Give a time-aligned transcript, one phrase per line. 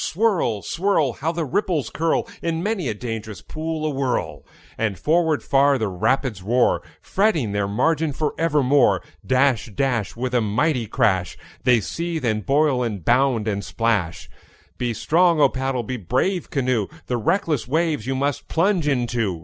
[0.03, 1.13] Swirl, swirl!
[1.13, 4.43] How the ripples curl In many a dangerous pool awhirl!
[4.75, 9.03] And forward far the rapids roar, Fretting their margin for evermore.
[9.23, 14.27] Dash, dash, With a mighty crash, They seethe, and boil, and bound, and splash.
[14.79, 15.83] Be strong, O paddle!
[15.83, 16.87] be brave, canoe!
[17.05, 19.39] The reckless waves you must plunge into.